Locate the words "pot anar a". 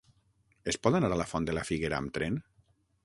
0.87-1.19